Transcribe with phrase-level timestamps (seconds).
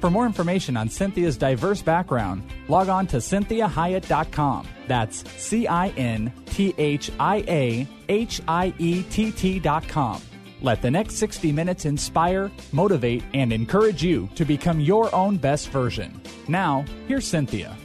[0.00, 4.66] For more information on Cynthia's diverse background, log on to cinthiahiett.com.
[4.88, 10.22] That's C I N T H I A H I E T T.com.
[10.62, 15.68] Let the next 60 minutes inspire, motivate, and encourage you to become your own best
[15.68, 16.20] version.
[16.48, 17.76] Now, here's Cynthia.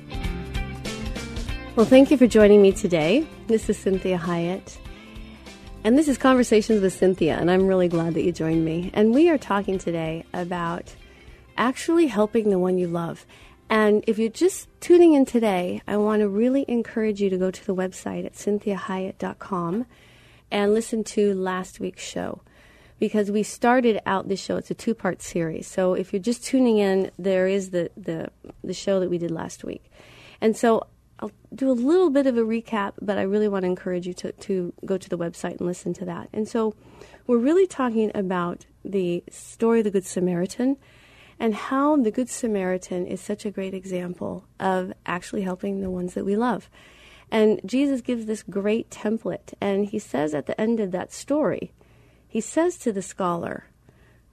[1.75, 3.27] Well, thank you for joining me today.
[3.47, 4.77] This is Cinthia Hiett.
[5.83, 8.89] And this is Conversations with Cynthia, and I'm really glad that you joined me.
[8.93, 10.93] And we are talking today about
[11.57, 13.25] actually helping the one you love.
[13.69, 17.49] And if you're just tuning in today, I want to really encourage you to go
[17.49, 19.85] to the website at cinthiahiett.com
[20.51, 22.41] and listen to last week's show
[22.99, 24.57] because we started out this show.
[24.57, 25.67] It's a two-part series.
[25.67, 28.29] So if you're just tuning in, there is the the,
[28.63, 29.91] the show that we did last week,
[30.39, 30.87] and so
[31.19, 34.13] I'll do a little bit of a recap, but I really want to encourage you
[34.15, 36.29] to to go to the website and listen to that.
[36.33, 36.75] And so
[37.27, 40.77] we're really talking about the story of the Good Samaritan
[41.39, 46.13] and how the Good Samaritan is such a great example of actually helping the ones
[46.13, 46.69] that we love.
[47.31, 51.71] And Jesus gives this great template, and he says at the end of that story,
[52.27, 53.65] he says to the scholar,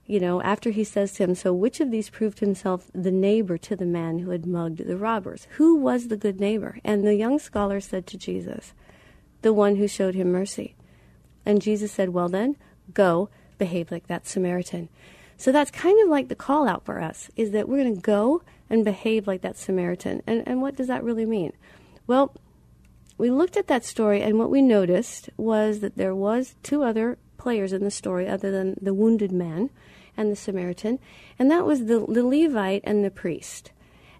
[0.07, 3.57] you know, after he says to him, So which of these proved himself the neighbor
[3.59, 5.47] to the man who had mugged the robbers?
[5.53, 6.79] Who was the good neighbor?
[6.85, 8.75] And the young scholar said to Jesus,
[9.43, 10.75] The one who showed him mercy.
[11.47, 12.57] And Jesus said, Well then,
[12.93, 14.89] go behave like that Samaritan.
[15.43, 18.01] So that's kind of like the call out for us is that we're going to
[18.01, 20.23] go and behave like that Samaritan.
[20.25, 21.53] And, and what does that really mean?
[22.07, 22.33] Well,
[23.19, 27.19] we looked at that story, and what we noticed was that there was two other
[27.39, 29.71] players in the story other than the wounded man
[30.17, 31.01] and the Samaritan,
[31.41, 33.73] and that was the, the Levite and the priest.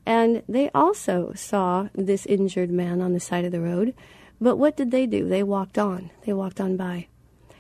[0.05, 3.95] And they also saw this injured man on the side of the road,
[4.41, 5.29] but what did they do?
[5.29, 6.11] They walked on.
[6.27, 7.07] They walked on by.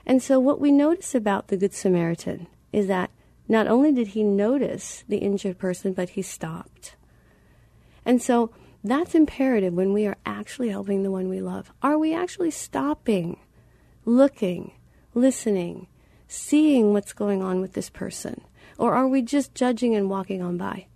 [0.04, 3.12] And so what we notice about the Good Samaritan is that
[3.52, 6.96] not only did he notice the injured person, but he stopped.
[8.02, 8.50] And so
[8.82, 11.70] that's imperative when we are actually helping the one we love.
[11.82, 13.38] Are we actually stopping,
[14.06, 14.72] looking,
[15.12, 15.86] listening,
[16.26, 18.40] seeing what's going on with this person?
[18.78, 20.86] Or are we just judging and walking on by?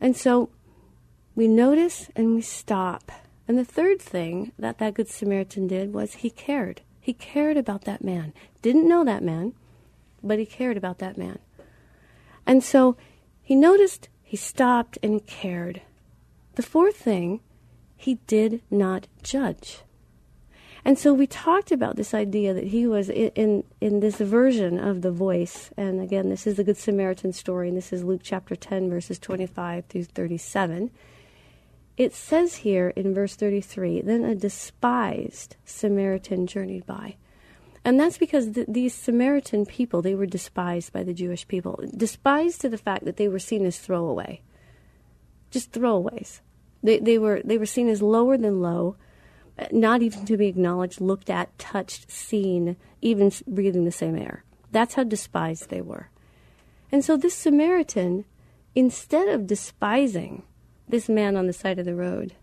[0.00, 0.50] And so
[1.36, 3.12] we notice and we stop.
[3.46, 6.80] And the third thing that that Good Samaritan did was he cared.
[7.00, 8.32] He cared about that man.
[8.62, 9.54] Didn't know that man,
[10.26, 11.38] but he cared about that man.
[12.46, 12.96] And so
[13.42, 15.82] he noticed, he stopped, and cared.
[16.54, 17.40] The fourth thing,
[17.96, 19.80] he did not judge.
[20.84, 24.78] And so we talked about this idea that he was in, in, in, this version
[24.78, 25.70] of the voice.
[25.76, 29.18] And again, this is the Good Samaritan story, and this is Luke chapter 10, verses
[29.18, 30.92] 25 through 37.
[31.96, 37.16] It says here in verse 33 Then a despised Samaritan journeyed by.
[37.86, 42.60] And that's because th- these Samaritan people, they were despised by the Jewish people, despised
[42.62, 44.42] to the fact that they were seen as throwaway,
[45.52, 46.40] just throwaways.
[46.82, 48.96] They, they, were, they were seen as lower than low,
[49.70, 54.42] not even to be acknowledged, looked at, touched, seen, even breathing the same air.
[54.72, 56.10] That's how despised they were.
[56.90, 58.24] And so this Samaritan,
[58.74, 60.42] instead of despising
[60.88, 62.34] this man on the side of the road,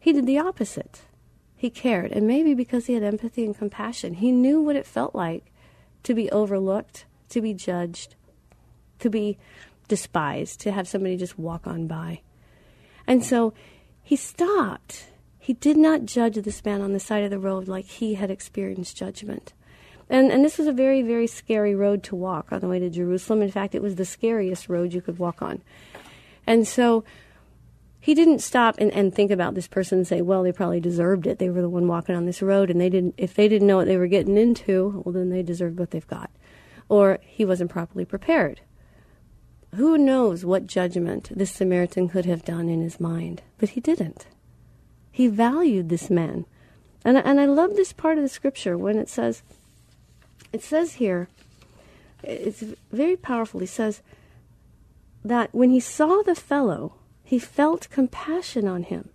[0.00, 1.02] he did the opposite.
[1.58, 5.12] He cared, and maybe because he had empathy and compassion, he knew what it felt
[5.12, 5.52] like
[6.04, 8.14] to be overlooked, to be judged,
[9.00, 9.38] to be
[9.88, 12.20] despised, to have somebody just walk on by.
[13.08, 13.54] And so
[14.04, 15.08] he stopped.
[15.36, 18.30] He did not judge this man on the side of the road like he had
[18.30, 19.52] experienced judgment.
[20.08, 22.88] And, and this was a very, very scary road to walk on the way to
[22.88, 23.42] Jerusalem.
[23.42, 25.60] In fact, it was the scariest road you could walk on.
[26.46, 27.02] And so
[28.08, 31.26] he didn't stop and, and think about this person and say, well, they probably deserved
[31.26, 31.38] it.
[31.38, 33.14] They were the one walking on this road, and they didn't.
[33.18, 36.06] If they didn't know what they were getting into, well, then they deserved what they've
[36.06, 36.30] got.
[36.88, 38.62] Or he wasn't properly prepared.
[39.74, 43.42] Who knows what judgment this Samaritan could have done in his mind?
[43.58, 44.24] But he didn't.
[45.12, 46.46] He valued this man
[47.04, 49.42] And, and I love this part of the scripture when it says,
[50.52, 51.28] it says here,
[52.22, 53.60] it's very powerful.
[53.60, 54.02] He says
[55.24, 56.97] that when he saw the fellow,
[57.28, 59.10] he felt compassion on him.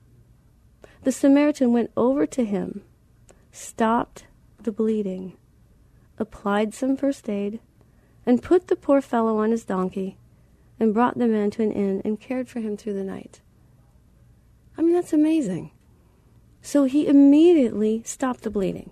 [1.01, 2.83] The Samaritan went over to him,
[3.51, 4.27] stopped
[4.61, 5.35] the bleeding,
[6.19, 7.59] applied some first aid,
[8.23, 10.15] and put the poor fellow on his donkey
[10.79, 13.41] and brought the man to an inn and cared for him through the night.
[14.77, 15.71] I mean, that's amazing.
[16.61, 18.91] So he immediately stopped the bleeding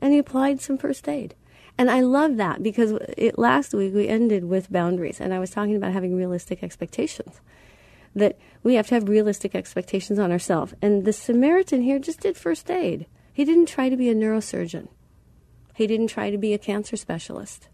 [0.00, 1.34] and he applied some first aid.
[1.78, 5.50] And I love that because it, last week we ended with boundaries, and I was
[5.50, 7.40] talking about having realistic expectations.
[8.16, 10.74] That we have to have realistic expectations on ourselves.
[10.82, 13.06] And the Samaritan here just did first aid.
[13.32, 14.88] He didn't try to be a neurosurgeon.
[15.74, 17.68] He didn't try to be a cancer specialist.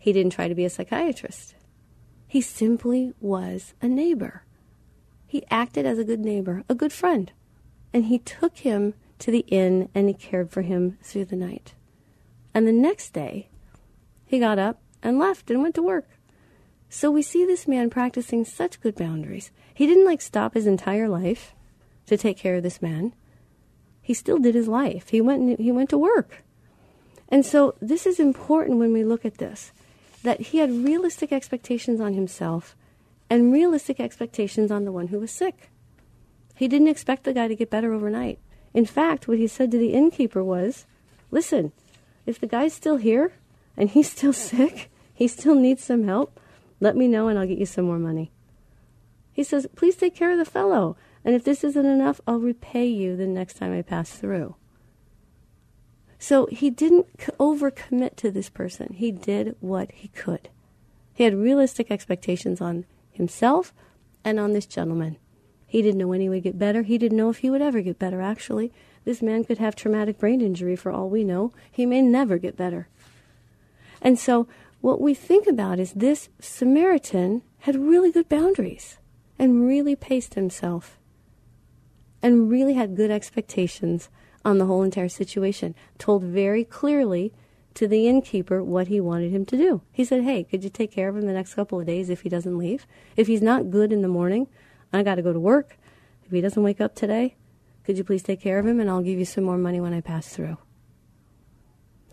[0.00, 1.54] He didn't try to be a psychiatrist.
[2.26, 4.42] He simply was a neighbor.
[5.28, 7.30] He acted as a good neighbor, a good friend.
[7.92, 11.74] And he took him to the inn and he cared for him through the night.
[12.54, 13.48] And the next day,
[14.24, 16.08] he got up and left and went to work.
[16.88, 19.50] So we see this man practicing such good boundaries.
[19.74, 21.52] He didn't like stop his entire life
[22.06, 23.14] to take care of this man.
[24.00, 25.08] He still did his life.
[25.08, 26.44] He went he went to work.
[27.28, 29.72] And so this is important when we look at this
[30.22, 32.76] that he had realistic expectations on himself
[33.28, 35.70] and realistic expectations on the one who was sick.
[36.54, 38.38] He didn't expect the guy to get better overnight.
[38.72, 40.86] In fact, what he said to the innkeeper was,
[41.30, 41.72] Listen,
[42.26, 43.32] if the guy's still here
[43.76, 46.40] and he's still sick, he still needs some help,
[46.80, 48.32] let me know and I'll get you some more money.
[49.32, 50.96] He says, Please take care of the fellow.
[51.24, 54.56] And if this isn't enough, I'll repay you the next time I pass through.
[56.18, 57.06] So he didn't
[57.38, 58.94] overcommit to this person.
[58.94, 60.48] He did what he could.
[61.12, 63.72] He had realistic expectations on himself
[64.24, 65.16] and on this gentleman.
[65.74, 66.82] He didn't know when he would get better.
[66.82, 68.70] He didn't know if he would ever get better, actually.
[69.04, 71.52] This man could have traumatic brain injury for all we know.
[71.68, 72.86] He may never get better.
[74.00, 74.46] And so,
[74.82, 78.98] what we think about is this Samaritan had really good boundaries
[79.36, 80.96] and really paced himself
[82.22, 84.10] and really had good expectations
[84.44, 87.32] on the whole entire situation, told very clearly
[87.74, 89.82] to the innkeeper what he wanted him to do.
[89.90, 92.20] He said, Hey, could you take care of him the next couple of days if
[92.20, 92.86] he doesn't leave?
[93.16, 94.46] If he's not good in the morning,
[94.94, 95.76] I got to go to work.
[96.24, 97.36] If he doesn't wake up today,
[97.84, 99.92] could you please take care of him and I'll give you some more money when
[99.92, 100.56] I pass through?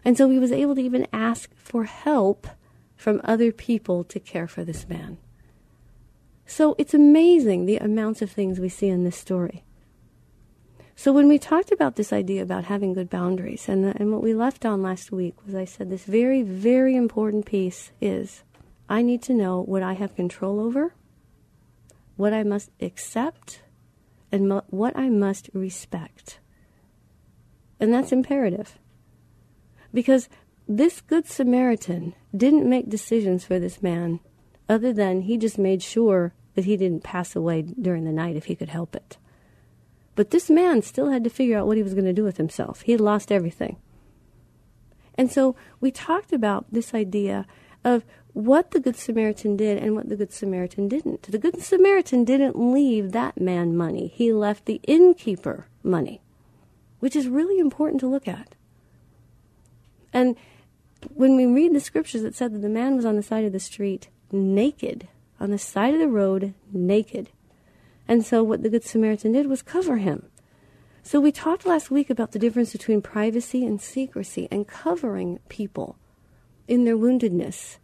[0.04, 2.48] And so he was able to even ask for help
[2.95, 5.18] from other people to care for this man.
[6.45, 9.63] So it's amazing the amounts of things we see in this story.
[10.95, 14.22] So when we talked about this idea about having good boundaries, and, the, and what
[14.22, 18.44] we left on last week was I said this very, very important piece is
[18.89, 20.94] I need to know what I have control over,
[22.16, 23.63] what I must accept,
[24.31, 26.40] and mo- what I must respect.
[27.80, 28.78] And that's imperative.
[29.94, 30.30] Because
[30.68, 34.19] this Good Samaritan didn't make decisions for this man
[34.69, 38.46] other than he just made sure that he didn't pass away during the night if
[38.46, 39.18] he could help it.
[40.16, 42.38] But this man still had to figure out what he was going to do with
[42.38, 42.81] himself.
[42.81, 43.78] He had lost everything.
[45.16, 47.46] And so we talked about this idea
[47.83, 51.24] of what the Good Samaritan did and what the Good Samaritan didn't.
[51.24, 56.22] The Good Samaritan didn't leave that man money, he left the innkeeper money,
[57.00, 58.56] which is really important to look at.
[60.13, 60.36] And
[61.13, 63.53] when we read the scriptures, it said that the man was on the side of
[63.53, 65.08] the street naked,
[65.39, 67.29] on the side of the road naked.
[68.08, 70.27] And so what the Good Samaritan did was cover him.
[71.03, 75.98] So we talked last week about the difference between privacy and secrecy and covering people
[76.72, 77.78] in their woundedness,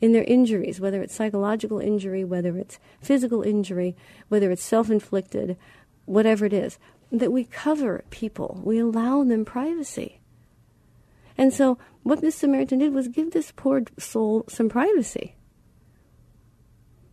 [0.00, 3.94] in their injuries, whether it's psychological injury, whether it's physical injury,
[4.28, 5.58] whether it's self inflicted,
[6.06, 6.78] whatever it is,
[7.12, 10.20] that we cover people, we allow them privacy.
[11.36, 15.34] And so, what this Samaritan did was give this poor soul some privacy.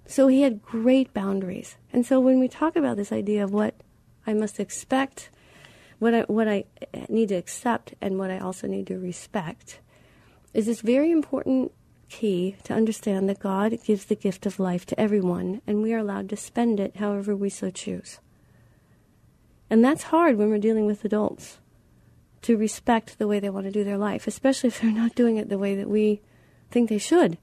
[0.06, 1.76] So he had great boundaries.
[1.92, 3.76] And so when we talk about this idea of what
[4.26, 5.30] I must expect,
[6.00, 6.64] what I, what I
[7.10, 9.82] need to accept, and what I also need to respect,
[10.58, 11.72] is this very important
[12.10, 16.00] key to understand that God gives the gift of life to everyone, and we are
[16.00, 18.20] allowed to spend it however we so choose.
[19.70, 21.60] And that's hard when we're dealing with adults
[22.42, 25.38] to respect the way they want to do their life, especially if they're not doing
[25.38, 26.22] it the way that we
[26.72, 27.38] think they should.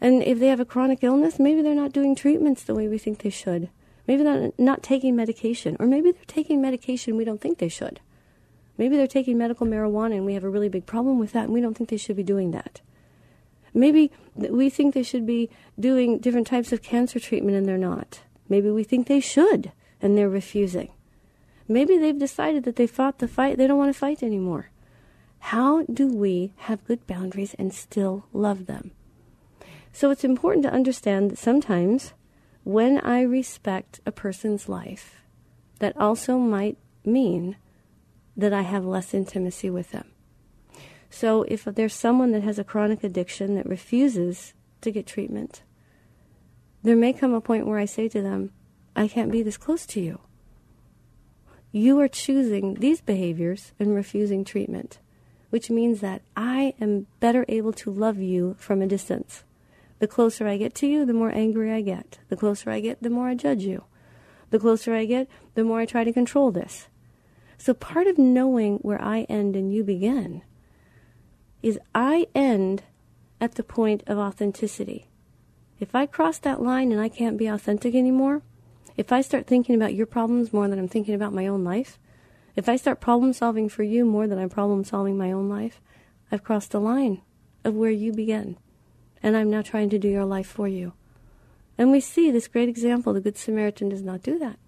[0.00, 2.98] And if they have a chronic illness, maybe they're not doing treatments the way we
[2.98, 3.68] think they should.
[4.08, 8.00] Maybe they're not taking medication, or maybe they're taking medication we don't think they should.
[8.78, 11.52] Maybe they're taking medical marijuana and we have a really big problem with that and
[11.52, 12.80] we don't think they should be doing that.
[13.74, 18.20] Maybe we think they should be doing different types of cancer treatment and they're not.
[18.48, 20.90] Maybe we think they should and they're refusing.
[21.66, 24.70] Maybe they've decided that they fought the fight, they don't want to fight anymore.
[25.40, 28.92] How do we have good boundaries and still love them?
[29.92, 32.14] So it's important to understand that sometimes
[32.64, 35.22] when I respect a person's life,
[35.78, 37.56] that also might mean
[38.38, 40.06] that I have less intimacy with them.
[41.10, 45.62] So if there's someone that has a chronic addiction that refuses to get treatment,
[46.82, 48.52] there may come a point where I say to them,
[48.94, 50.20] I can't be this close to you.
[51.72, 54.98] You are choosing these behaviors and refusing treatment,
[55.50, 59.42] which means that I am better able to love you from a distance.
[59.98, 62.18] The closer I get to you, the more angry I get.
[62.28, 63.84] The closer I get, the more I judge you.
[64.50, 66.88] The closer I get, the more I try to control this.
[67.58, 70.42] So part of knowing where I end and you begin
[71.62, 72.84] is I end
[73.40, 75.08] at the point of authenticity.
[75.80, 78.42] If I cross that line and I can't be authentic anymore,
[78.96, 81.98] if I start thinking about your problems more than I'm thinking about my own life,
[82.56, 85.80] if I start problem solving for you more than I'm problem solving my own life,
[86.32, 87.22] I've crossed the line
[87.64, 88.56] of where you begin.
[89.22, 90.92] And I'm now trying to do your life for you.
[91.76, 94.58] And we see this great example the Good Samaritan does not do that.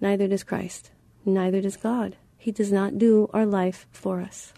[0.00, 0.90] Neither does Christ.
[1.24, 2.16] Neither does God.
[2.36, 4.52] He does not do our life for us.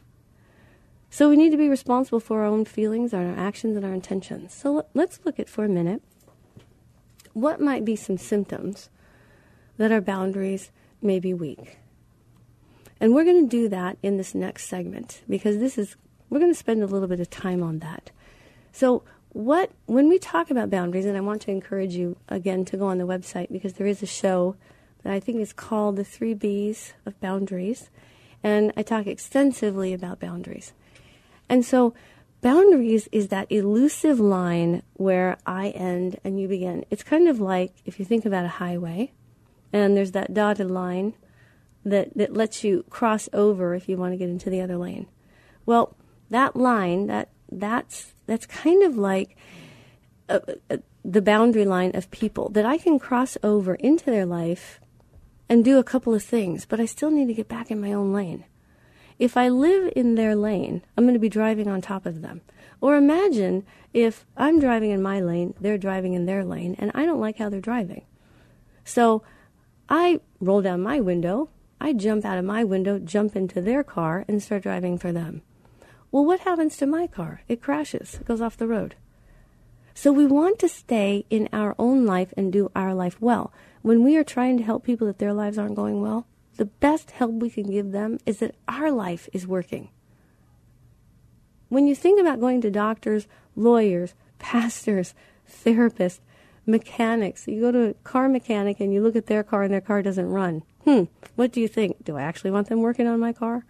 [1.10, 4.54] So we need to be responsible for our own feelings, our actions, and our intentions.
[4.54, 6.02] So let's look at for a minute
[7.34, 8.88] what might be some symptoms
[9.76, 11.78] that our boundaries may be weak.
[13.00, 15.96] And we're going to do that in this next segment because this is
[16.30, 18.10] we're going to spend a little bit of time on that.
[18.70, 22.76] So what when we talk about boundaries and I want to encourage you again to
[22.76, 24.56] go on the website because there is a show
[25.02, 27.90] that I think is called The Three B's of Boundaries.
[28.42, 30.72] And I talk extensively about boundaries.
[31.48, 31.94] And so,
[32.40, 36.84] boundaries is that elusive line where I end and you begin.
[36.90, 39.12] It's kind of like if you think about a highway,
[39.72, 41.14] and there's that dotted line
[41.84, 45.06] that, that lets you cross over if you want to get into the other lane.
[45.64, 45.96] Well,
[46.30, 49.36] that line, that that's that's kind of like
[50.28, 50.40] a,
[50.70, 54.80] a, the boundary line of people that I can cross over into their life
[55.52, 57.92] and do a couple of things, but I still need to get back in my
[57.92, 58.46] own lane.
[59.18, 62.40] If I live in their lane, I'm going to be driving on top of them.
[62.80, 67.04] Or imagine if I'm driving in my lane, they're driving in their lane, and I
[67.04, 68.06] don't like how they're driving.
[68.82, 69.24] So
[69.90, 74.24] I roll down my window, I jump out of my window, jump into their car,
[74.26, 75.42] and start driving for them.
[76.10, 77.42] Well, what happens to my car?
[77.46, 78.94] It crashes, it goes off the road.
[79.92, 84.02] So we want to stay in our own life and do our life well when
[84.02, 87.32] we are trying to help people that their lives aren't going well, the best help
[87.32, 89.88] we can give them is that our life is working.
[91.68, 95.14] When you think about going to doctors, lawyers, pastors,
[95.50, 96.20] therapists,
[96.66, 99.80] mechanics, you go to a car mechanic and you look at their car and their
[99.80, 100.62] car doesn't run.
[100.84, 102.04] Hmm, what do you think?
[102.04, 103.64] Do I actually want them working on my car?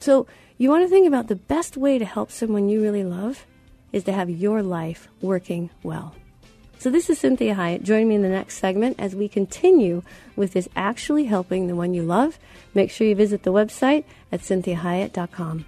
[0.00, 0.26] So,
[0.58, 3.46] you want to think about the best way to help someone you really love
[3.92, 6.14] is to have your life working well.
[6.80, 7.82] So, this is Cinthia Hiett.
[7.82, 10.00] Join me in the next segment as we continue
[10.34, 12.38] with this actually helping the one you love.
[12.72, 15.66] Make sure you visit the website at cinthiahiett.com.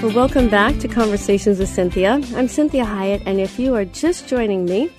[0.00, 2.12] Well, welcome back to Conversations with Cynthia.
[2.12, 4.92] I'm Cinthia Hiett, and if you are just joining me,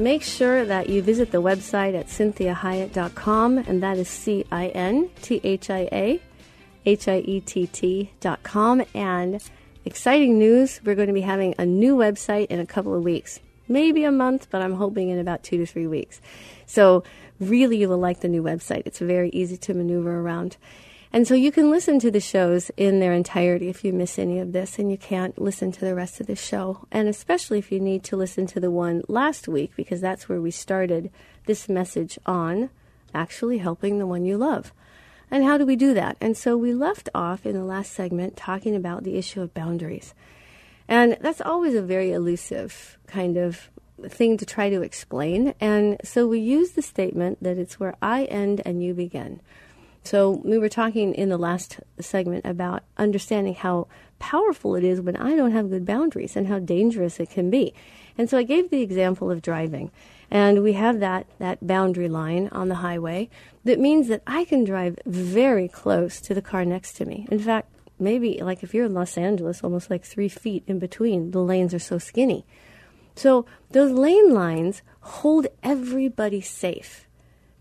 [0.00, 5.10] Make sure that you visit the website at cinthiahiett.com, and that is C I N
[5.20, 6.22] T H I A
[6.86, 8.82] H I E T T.com.
[8.94, 9.42] And
[9.84, 13.40] exciting news we're going to be having a new website in a couple of weeks.
[13.68, 16.22] Maybe a month, but I'm hoping in about two to three weeks.
[16.64, 17.04] So,
[17.38, 18.84] really, you will like the new website.
[18.86, 20.56] It's very easy to maneuver around.
[21.12, 24.38] And so you can listen to the shows in their entirety if you miss any
[24.38, 26.86] of this and you can't listen to the rest of the show.
[26.92, 30.40] And especially if you need to listen to the one last week, because that's where
[30.40, 31.10] we started
[31.46, 32.70] this message on
[33.12, 34.72] actually helping the one you love.
[35.32, 36.16] And how do we do that?
[36.20, 40.14] And so we left off in the last segment talking about the issue of boundaries.
[40.86, 43.68] And that's always a very elusive kind of
[44.08, 45.54] thing to try to explain.
[45.60, 49.40] And so we use the statement that it's where I end and you begin
[50.02, 53.86] so, we were talking in the last segment about understanding how
[54.18, 57.74] powerful it is when I don't have good boundaries and how dangerous it can be.
[58.16, 59.90] And so I gave the example of driving.
[60.30, 63.28] And we have that, that boundary line on the highway
[63.64, 67.26] that means that I can drive very close to the car next to me.
[67.30, 71.32] In fact, maybe like if you're in Los Angeles, almost like three feet in between,
[71.32, 72.46] the lanes are so skinny.
[73.16, 77.08] So those lane lines hold everybody safe.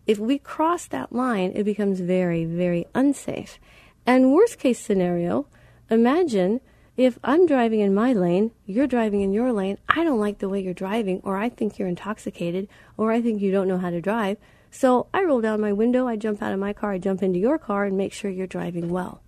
[0.09, 3.59] If we cross that line, it becomes very, very unsafe.
[4.07, 5.45] And worst case scenario,
[5.87, 6.61] imagine
[6.97, 10.49] if I'm driving in my lane, you're driving in your lane, I don't like the
[10.49, 13.91] way you're driving, or I think you're intoxicated, or I think you don't know how
[13.91, 14.37] to drive.
[14.71, 17.37] So I roll down my window, I jump out of my car, I jump into
[17.37, 19.21] your car and make sure you're driving well.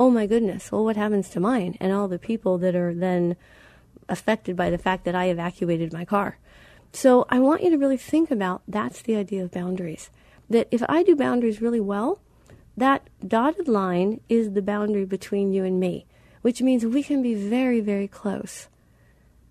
[0.00, 3.36] Oh my goodness, well, what happens to mine and all the people that are then
[4.08, 6.38] affected by the fact that I evacuated my car?
[6.96, 10.10] So I want you to really think about that's the idea of boundaries.
[10.48, 12.20] That if I do boundaries really well,
[12.76, 16.06] that dotted line is the boundary between you and me
[16.46, 18.68] which means we can be very, very close.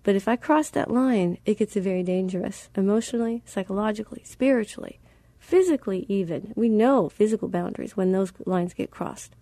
[0.02, 4.98] But if I cross that line, it gets very dangerous emotionally, psychologically, spiritually,
[5.38, 6.54] physically, even.
[6.56, 9.36] We know physical boundaries when those lines get crossed.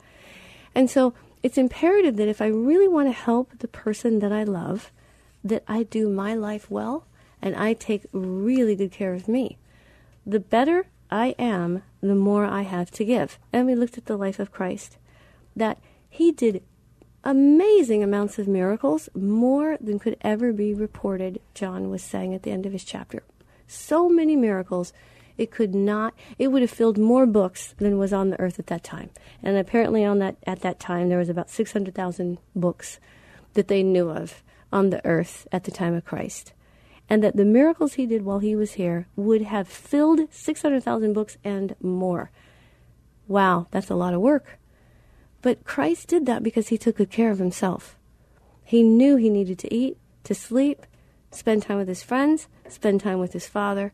[0.75, 4.43] And so it's imperative that if I really want to help the person that I
[4.43, 4.91] love,
[5.45, 7.07] that I do my life well
[7.45, 9.59] and I take really good care of me.
[10.27, 13.39] The better I am, the more I have to give.
[13.53, 14.97] And we looked at the life of Christ,
[15.55, 16.63] that he did
[17.23, 22.51] amazing amounts of miracles, more than could ever be reported, John was saying at the
[22.51, 23.23] end of his chapter.
[23.67, 24.95] So many miracles,
[25.37, 28.69] it could not, it would have filled more books than was on the earth at
[28.69, 29.11] that time.
[29.43, 32.99] And apparently on that, at that time, there was about 600,000 books
[33.53, 36.55] that they knew of on the earth at the time of Christ.
[37.09, 41.37] And that the miracles he did while he was here would have filled 600,000 books
[41.45, 42.31] and more.
[43.29, 44.59] Wow, that's a lot of work.
[45.43, 47.99] But Christ did that because he took good care of himself.
[48.65, 50.87] He knew he needed to eat, to sleep,
[51.31, 53.93] spend time with his friends, spend time with his father,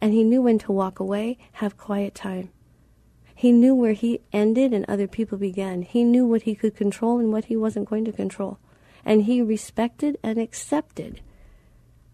[0.00, 2.50] and he knew when to walk away, have quiet time.
[3.34, 5.82] He knew where he ended and other people began.
[5.82, 8.58] He knew what he could control and what he wasn't going to control.
[9.04, 11.20] And he respected and accepted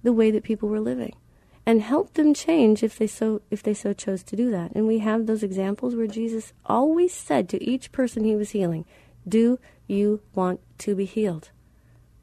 [0.02, 1.14] the way that people were living
[1.69, 4.73] and help them change if they so if they so chose to do that.
[4.75, 8.87] And we have those examples where Jesus always said to each person he was healing,
[9.28, 11.50] "Do you want to be healed?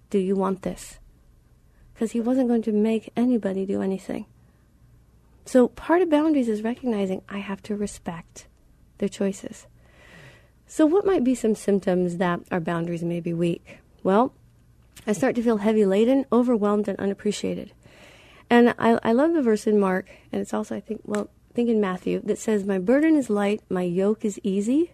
[0.09, 0.97] Do you want this?"
[1.93, 4.25] Because he wasn't going to make anybody do anything.
[5.45, 8.47] So part of boundaries is recognizing I have to respect
[8.97, 9.67] their choices.
[10.65, 13.77] So what might be some symptoms that our boundaries may be weak?
[14.01, 14.33] Well,
[15.07, 17.73] I start to feel heavy laden, overwhelmed, and unappreciated.
[18.49, 21.53] And I, I love the verse in Mark, and it's also, I think, well, I
[21.53, 24.93] think in Matthew, that says, My burden is light, my yoke is easy.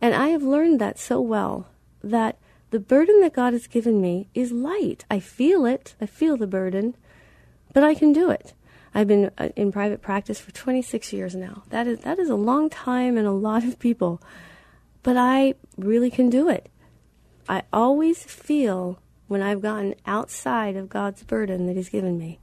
[0.00, 1.68] And I have learned that so well
[2.02, 2.38] that
[2.70, 5.04] the burden that God has given me is light.
[5.10, 6.96] I feel it, I feel the burden,
[7.74, 8.54] but I can do it.
[8.94, 11.62] I've been uh, in private practice for 26 years now.
[11.68, 14.22] That is, that is a long time and a lot of people,
[15.02, 16.69] but I really can do it.
[17.50, 22.38] I always feel when I've gotten outside of God's burden that He's given me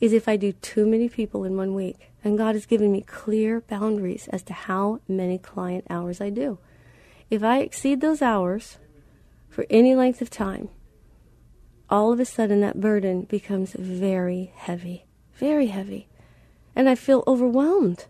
[0.00, 2.10] is if I do too many people in one week.
[2.24, 6.58] And God has given me clear boundaries as to how many client hours I do.
[7.30, 8.78] If I exceed those hours
[9.48, 10.68] for any length of time,
[11.88, 16.08] all of a sudden that burden becomes very heavy, very heavy.
[16.74, 18.06] And I feel overwhelmed.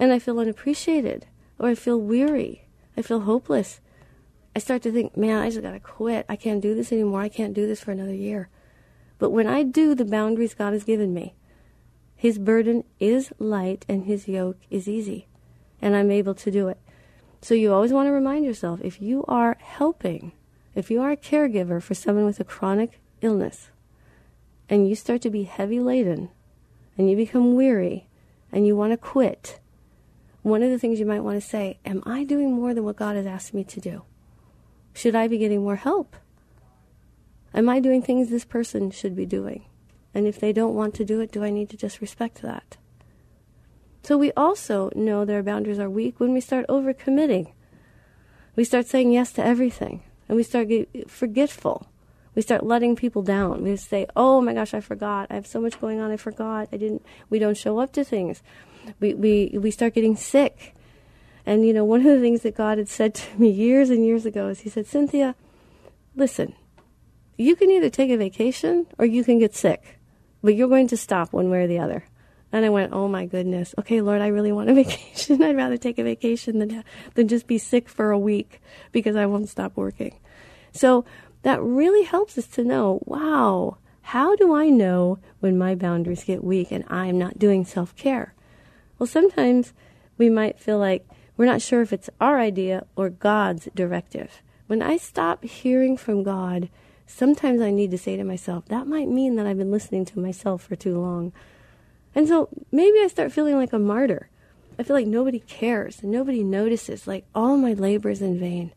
[0.00, 1.26] And I feel unappreciated.
[1.60, 2.64] Or I feel weary.
[2.96, 3.80] I feel hopeless.
[4.56, 6.26] I start to think, man, I just got to quit.
[6.28, 7.20] I can't do this anymore.
[7.20, 8.48] I can't do this for another year.
[9.18, 11.34] But when I do the boundaries God has given me,
[12.14, 15.26] His burden is light and His yoke is easy.
[15.82, 16.78] And I'm able to do it.
[17.40, 20.32] So you always want to remind yourself if you are helping,
[20.74, 23.70] if you are a caregiver for someone with a chronic illness,
[24.68, 26.30] and you start to be heavy laden,
[26.96, 28.06] and you become weary,
[28.52, 29.58] and you want to quit,
[30.42, 32.96] one of the things you might want to say, Am I doing more than what
[32.96, 34.02] God has asked me to do?
[34.94, 36.16] Should I be getting more help?
[37.52, 39.66] Am I doing things this person should be doing?
[40.14, 42.76] And if they don't want to do it, do I need to just respect that?
[44.04, 47.52] So we also know that our boundaries are weak when we start overcommitting.
[48.54, 51.88] We start saying yes to everything, and we start get forgetful.
[52.36, 53.62] We start letting people down.
[53.62, 55.28] We say, "Oh my gosh, I forgot.
[55.30, 56.10] I have so much going on.
[56.10, 56.68] I forgot.
[56.70, 58.42] I didn't." We don't show up to things.
[59.00, 60.74] We we we start getting sick
[61.46, 64.04] and, you know, one of the things that God had said to me years and
[64.04, 65.34] years ago is He said, Cynthia,
[66.16, 66.54] listen,
[67.36, 69.98] you can either take a vacation or you can get sick,
[70.42, 72.04] but you're going to stop one way or the other.
[72.52, 73.74] And I went, oh my goodness.
[73.78, 75.42] Okay, Lord, I really want a vacation.
[75.42, 79.26] I'd rather take a vacation than, than just be sick for a week because I
[79.26, 80.20] won't stop working.
[80.72, 81.04] So
[81.42, 86.44] that really helps us to know, wow, how do I know when my boundaries get
[86.44, 88.34] weak and I'm not doing self care?
[88.98, 89.72] Well, sometimes
[90.16, 94.42] we might feel like, we're not sure if it's our idea or God's directive.
[94.66, 96.68] When I stop hearing from God,
[97.06, 100.18] sometimes I need to say to myself, that might mean that I've been listening to
[100.18, 101.32] myself for too long.
[102.14, 104.28] And so maybe I start feeling like a martyr.
[104.78, 108.72] I feel like nobody cares, and nobody notices, like all my labor is in vain.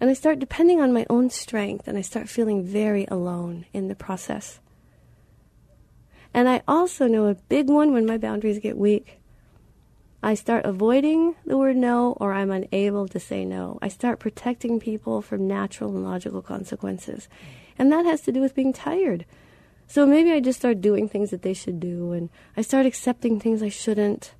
[0.00, 3.88] And I start depending on my own strength and I start feeling very alone in
[3.88, 4.58] the process.
[6.32, 9.19] And I also know a big one when my boundaries get weak.
[10.22, 13.78] I start avoiding the word no or I'm unable to say no.
[13.80, 17.28] I start protecting people from natural and logical consequences.
[17.78, 19.24] And that has to do with being tired.
[19.86, 23.40] So maybe I just start doing things that they should do and I start accepting
[23.40, 24.34] things I shouldn't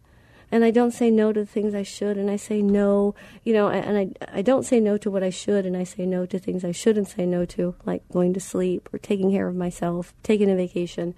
[0.53, 3.15] and I don't say no to the things I should, and I say no,
[3.45, 6.07] you know, and I, I don't say no to what I should, and I say
[6.07, 9.47] no to things I shouldn't say no to, like going to sleep or taking care
[9.47, 11.15] of myself, taking a vacation,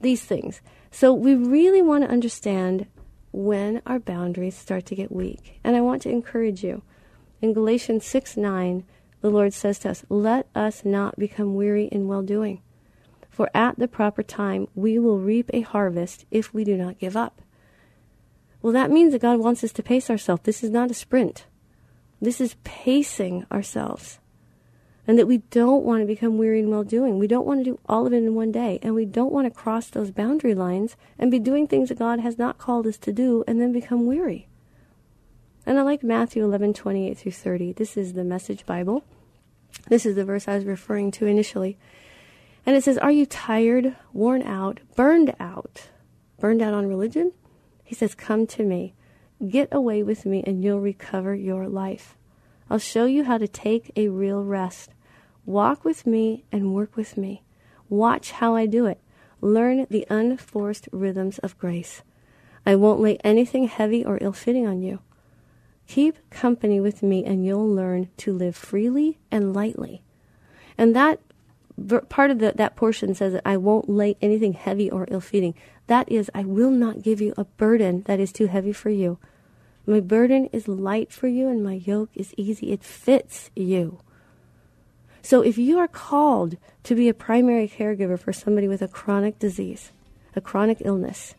[0.00, 0.60] these things.
[0.90, 2.86] So we really want to understand
[3.32, 5.60] when our boundaries start to get weak.
[5.62, 6.82] And I want to encourage you.
[7.40, 8.84] In Galatians 6 9,
[9.20, 12.60] the Lord says to us, Let us not become weary in well doing,
[13.28, 17.16] for at the proper time we will reap a harvest if we do not give
[17.16, 17.40] up.
[18.62, 20.42] Well, that means that God wants us to pace ourselves.
[20.44, 21.46] This is not a sprint.
[22.20, 24.18] This is pacing ourselves.
[25.10, 27.18] And that we don't want to become weary in well doing.
[27.18, 28.78] We don't want to do all of it in one day.
[28.80, 32.20] And we don't want to cross those boundary lines and be doing things that God
[32.20, 34.46] has not called us to do and then become weary.
[35.66, 37.72] And I like Matthew 11, 28 through 30.
[37.72, 39.02] This is the Message Bible.
[39.88, 41.76] This is the verse I was referring to initially.
[42.64, 45.88] And it says, Are you tired, worn out, burned out?
[46.38, 47.32] Burned out on religion?
[47.82, 48.94] He says, Come to me.
[49.44, 52.16] Get away with me, and you'll recover your life.
[52.70, 54.90] I'll show you how to take a real rest.
[55.50, 57.42] Walk with me and work with me.
[57.88, 59.00] Watch how I do it.
[59.40, 62.02] Learn the unforced rhythms of grace.
[62.64, 65.00] I won't lay anything heavy or ill fitting on you.
[65.88, 70.04] Keep company with me, and you'll learn to live freely and lightly.
[70.78, 71.18] And that
[72.08, 75.54] part of the, that portion says that I won't lay anything heavy or ill fitting.
[75.88, 79.18] That is, I will not give you a burden that is too heavy for you.
[79.84, 82.70] My burden is light for you, and my yoke is easy.
[82.70, 83.98] It fits you.
[85.22, 89.38] So if you are called to be a primary caregiver for somebody with a chronic
[89.38, 89.92] disease,
[90.34, 91.34] a chronic illness,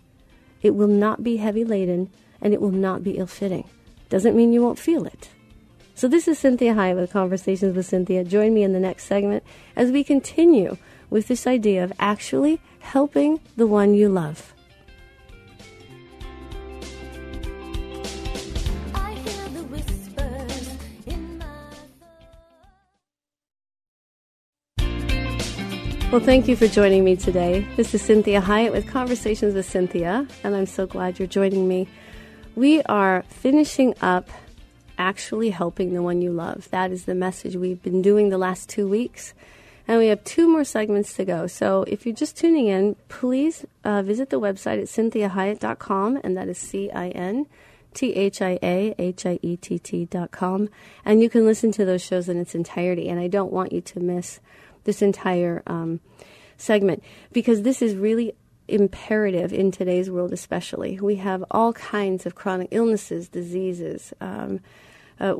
[0.61, 2.09] it will not be heavy laden
[2.41, 3.67] and it will not be ill fitting.
[4.09, 5.29] Doesn't mean you won't feel it.
[5.95, 8.23] So this is Cinthia Hiett with Conversations with Cynthia.
[8.23, 9.43] Join me in the next segment
[9.75, 10.77] as we continue
[11.09, 14.53] with this idea of actually helping the one you love.
[26.11, 27.65] Well, thank you for joining me today.
[27.77, 31.87] This is Cinthia Hiett with Conversations with Cynthia, and I'm so glad you're joining me.
[32.53, 34.29] We are finishing up
[34.97, 36.69] actually helping the one you love.
[36.71, 39.33] That is the message we've been doing the last two weeks.
[39.87, 41.47] And we have two more segments to go.
[41.47, 46.49] So if you're just tuning in, please uh, visit the website at cinthiahiett.com, and that
[46.49, 47.45] is C I N
[47.93, 50.67] T H I A H I E T T.com.
[51.05, 53.07] And you can listen to those shows in its entirety.
[53.07, 54.41] And I don't want you to miss
[54.83, 55.99] this entire um,
[56.57, 58.33] segment because this is really
[58.67, 60.99] imperative in today's world, especially.
[60.99, 64.61] We have all kinds of chronic illnesses, diseases, um,
[65.19, 65.35] uh,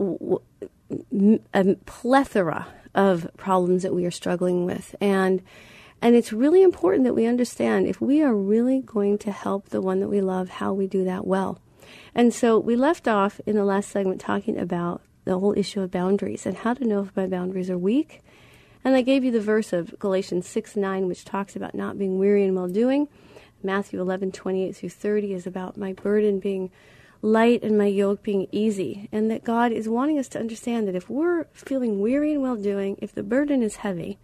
[1.86, 4.96] plethora of problems that we are struggling with.
[5.00, 5.42] And
[6.04, 9.82] and it's really important that we understand if we are really going to help the
[9.82, 11.60] one that we love, how we do that well.
[12.16, 15.92] And so we left off in the last segment talking about the whole issue of
[15.92, 18.22] boundaries and how to know if my boundaries are weak.
[18.84, 22.18] And I gave you the verse of Galatians 6 9, which talks about not being
[22.18, 23.08] weary in well doing.
[23.64, 26.72] Matthew 11 28 through 30 is about my burden being
[27.22, 29.08] light and my yoke being easy.
[29.12, 32.56] And that God is wanting us to understand that if we're feeling weary in well
[32.56, 34.18] doing, if the burden is heavy,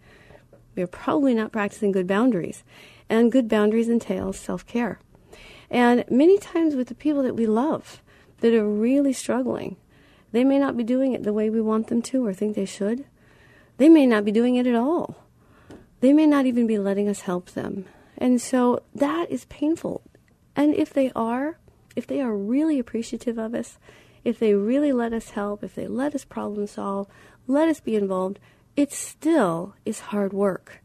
[0.74, 2.64] we're probably not practicing good boundaries.
[3.08, 4.98] And good boundaries entails self care.
[5.70, 8.02] And many times with the people that we love
[8.40, 9.76] that are really struggling,
[10.32, 12.64] they may not be doing it the way we want them to or think they
[12.64, 13.04] should.
[13.78, 15.16] They may not be doing it at all.
[16.00, 17.86] They may not even be letting us help them.
[18.16, 20.02] And so that is painful.
[20.54, 21.58] And if they are,
[21.96, 23.78] if they are really appreciative of us,
[24.24, 27.06] if they really let us help, if they let us problem solve,
[27.46, 28.38] let us be involved,
[28.76, 30.82] it still is hard work.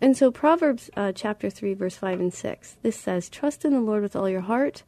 [0.00, 3.80] And so, Proverbs uh, chapter 3, verse 5 and 6, this says, Trust in the
[3.80, 4.82] Lord with all your heart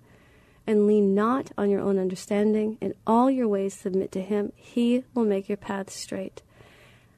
[0.67, 2.77] and lean not on your own understanding.
[2.81, 4.53] In all your ways, submit to Him.
[4.57, 6.43] He will make your paths straight.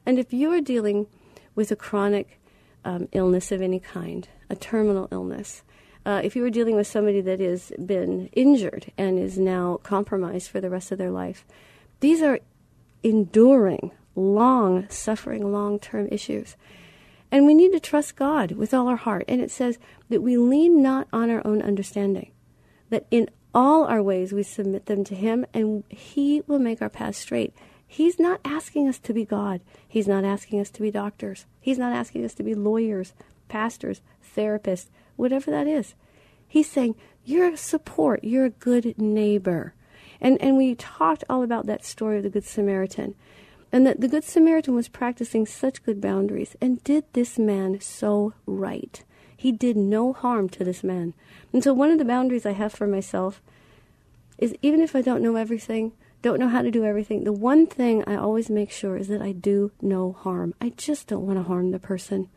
[0.09, 1.05] And if you are dealing
[1.53, 2.41] with a chronic
[2.83, 5.61] um, illness of any kind, a terminal illness,
[6.03, 10.49] uh, if you are dealing with somebody that has been injured and is now compromised
[10.49, 11.45] for the rest of their life,
[11.99, 12.39] these are
[13.03, 16.55] enduring, long suffering, long term issues.
[17.31, 19.25] And we need to trust God with all our heart.
[19.27, 19.77] And it says
[20.09, 22.31] that we lean not on our own understanding,
[22.89, 26.89] that in all our ways we submit them to Him, and He will make our
[26.89, 27.53] path straight.
[27.91, 29.61] He's not asking us to be God.
[29.85, 31.47] He's not asking us to be doctors.
[31.59, 33.13] He's not asking us to be lawyers,
[33.47, 34.01] pastors,
[34.37, 35.95] therapists, whatever that is.
[36.47, 36.93] He's saying,
[37.25, 39.73] You're a support, you're a good neighbor.
[40.21, 43.15] And, and we talked all about that story of the Good Samaritan.
[43.71, 48.33] And that the Good Samaritan was practicing such good boundaries and did this man so
[48.45, 49.03] right.
[49.35, 51.15] He did no harm to this man.
[51.51, 53.41] And so, one of the boundaries I have for myself
[54.37, 57.23] is even if I don't know everything, don't know how to do everything.
[57.23, 60.53] The one thing I always make sure is that I do no harm.
[60.59, 62.29] I just don't want to harm the person.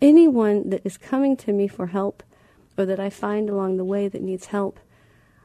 [0.00, 2.22] Anyone that is coming to me for help
[2.78, 4.78] or that I find along the way that needs help,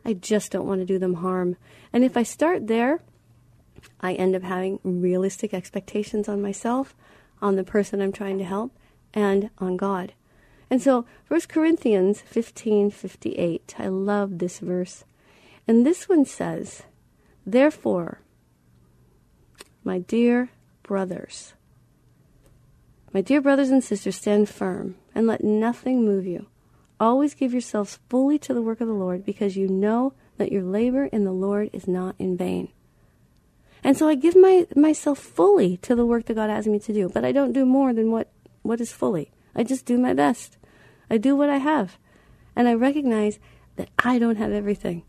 [0.06, 1.58] I just don't want to do them harm.
[1.92, 3.02] And if I start there,
[4.00, 6.96] I end up having realistic expectations on myself,
[7.42, 8.72] on the person I'm trying to help,
[9.14, 10.14] and on God.
[10.70, 15.04] And so 1 Corinthians 15:58, I love this verse.
[15.68, 16.84] And this one says,
[17.46, 18.22] Therefore,
[19.84, 20.50] my dear
[20.82, 21.54] brothers,
[23.14, 26.48] my dear brothers and sisters, stand firm and let nothing move you.
[27.00, 30.64] Always give yourselves fully to the work of the Lord because you know that your
[30.64, 32.70] labor in the Lord is not in vain.
[33.84, 36.94] And so I give my, myself fully to the work that God has me to
[36.94, 38.32] do, but I don't do more than what,
[38.64, 39.32] what is fully.
[39.56, 40.58] I just do my best.
[41.10, 41.98] I do what I have.
[42.56, 43.38] And I recognize
[43.76, 45.04] that I don't have everything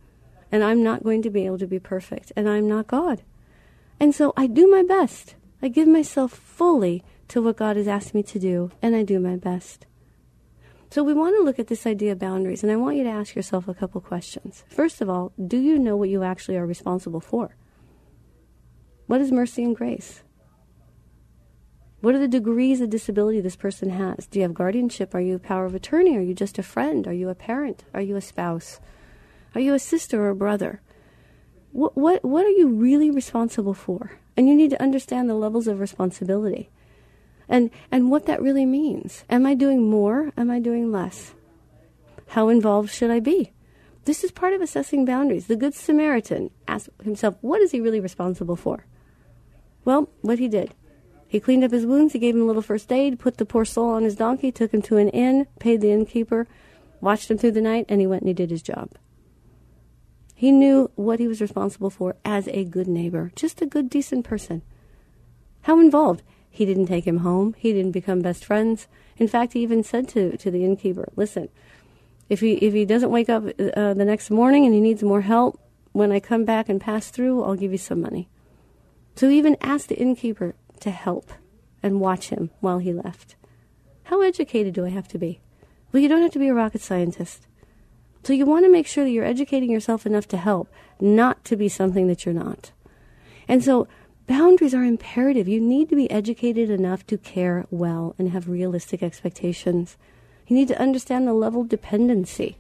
[0.50, 3.22] and I'm not going to be able to be perfect, and I'm not God.
[3.98, 5.34] And so I do my best.
[5.62, 9.18] I give myself fully to what God has asked me to do, and I do
[9.18, 9.86] my best.
[10.90, 13.10] So we want to look at this idea of boundaries, and I want you to
[13.10, 14.64] ask yourself a couple questions.
[14.68, 17.56] First of all, do you know what you actually are responsible for?
[19.06, 20.22] What is mercy and grace?
[22.00, 24.26] What are the degrees of disability this person has?
[24.26, 25.14] Do you have guardianship?
[25.14, 26.16] Are you a power of attorney?
[26.16, 27.06] Are you just a friend?
[27.08, 27.84] Are you a parent?
[27.94, 28.80] Are you a spouse?
[29.56, 30.82] Are you a sister or a brother?
[31.72, 34.12] What, what, what are you really responsible for?
[34.36, 36.68] And you need to understand the levels of responsibility
[37.48, 39.24] and, and what that really means.
[39.30, 40.30] Am I doing more?
[40.36, 41.32] Am I doing less?
[42.26, 43.54] How involved should I be?
[44.04, 45.46] This is part of assessing boundaries.
[45.46, 48.84] The Good Samaritan asked himself, what is he really responsible for?
[49.86, 50.74] Well, what he did.
[51.26, 53.64] He cleaned up his wounds, he gave him a little first aid, put the poor
[53.64, 56.46] soul on his donkey, took him to an inn, paid the innkeeper,
[57.00, 58.90] watched him through the night, and he went and he did his job.
[60.38, 64.26] He knew what he was responsible for as a good neighbor, just a good, decent
[64.26, 64.60] person.
[65.62, 66.22] How involved?
[66.50, 67.54] He didn't take him home.
[67.56, 68.86] He didn't become best friends.
[69.16, 71.48] In fact, he even said to, to the innkeeper, listen,
[72.28, 75.22] if he, if he doesn't wake up uh, the next morning and he needs more
[75.22, 75.58] help,
[75.92, 78.28] when I come back and pass through, I'll give you some money.
[79.14, 81.32] So he even asked the innkeeper to help
[81.82, 83.36] and watch him while he left.
[84.04, 85.40] How educated do I have to be?
[85.90, 87.46] Well, you don't have to be a rocket scientist.
[88.26, 90.68] So you want to make sure that you're educating yourself enough to help,
[91.00, 92.72] not to be something that you're not.
[93.46, 93.86] And so
[94.26, 95.46] boundaries are imperative.
[95.46, 99.96] You need to be educated enough to care well and have realistic expectations.
[100.48, 102.56] You need to understand the level of dependency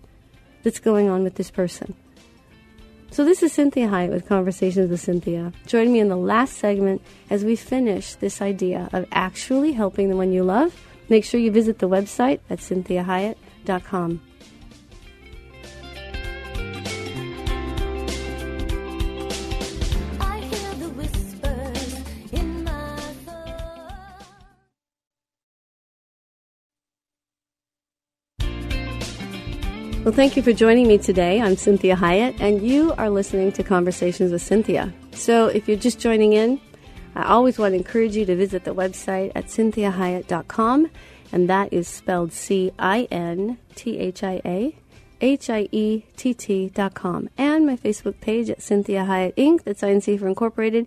[0.62, 1.96] that's going on with this person.
[3.10, 5.52] So, this is Cinthia Hiett with Conversations with Cynthia.
[5.66, 10.16] Join me in the last segment as we finish this idea of actually helping the
[10.16, 10.80] one you love.
[11.08, 14.20] Make sure you visit the website at cinthiahiett.com.
[30.06, 31.40] Well, thank you for joining me today.
[31.40, 34.94] I'm Cinthia Hiett, and you are listening to Conversations with Cynthia.
[35.10, 36.60] So, if you're just joining in,
[37.16, 40.90] I always want to encourage you to visit the website at cinthiahiett.com,
[41.32, 44.76] and that is spelled C I N T H I A
[45.20, 50.20] H I E T T.com, and my Facebook page at Cinthia Hiett Inc., that's INC
[50.20, 50.86] for Incorporated.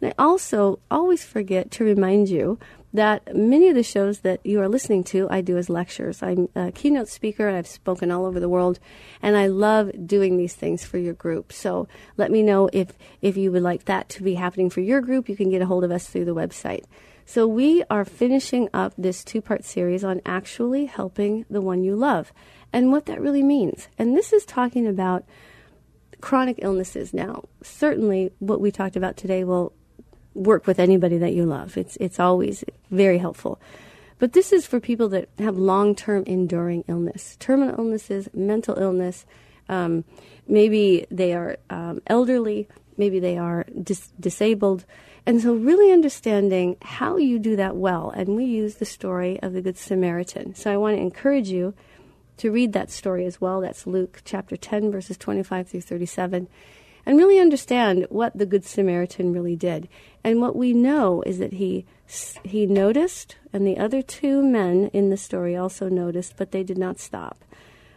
[0.00, 2.58] And I also always forget to remind you
[2.94, 6.22] that many of the shows that you are listening to, I do as lectures.
[6.22, 7.48] I'm a keynote speaker.
[7.48, 8.78] And I've spoken all over the world,
[9.20, 11.52] and I love doing these things for your group.
[11.52, 15.00] So let me know if, if you would like that to be happening for your
[15.00, 15.28] group.
[15.28, 16.84] You can get a hold of us through the website.
[17.26, 21.96] So we are finishing up this two part series on actually helping the one you
[21.96, 22.32] love
[22.72, 23.88] and what that really means.
[23.98, 25.24] And this is talking about
[26.20, 27.12] chronic illnesses.
[27.12, 29.72] Now, certainly what we talked about today will
[30.34, 31.76] work with anybody that you love.
[31.76, 33.60] It's it's always very helpful.
[34.18, 39.26] But this is for people that have long term enduring illness, terminal illnesses, mental illness.
[39.68, 40.04] Um,
[40.46, 44.84] maybe they are um, elderly, maybe they are dis- disabled.
[45.26, 48.10] And so, really understanding how you do that well.
[48.10, 50.54] And we use the story of the Good Samaritan.
[50.54, 51.74] So, I want to encourage you
[52.36, 53.60] to read that story as well.
[53.60, 56.48] That's Luke chapter 10, verses 25 through 37.
[57.06, 59.88] And really understand what the Good Samaritan really did.
[60.22, 61.84] And what we know is that he
[62.42, 66.78] he noticed, and the other two men in the story also noticed, but they did
[66.78, 67.44] not stop.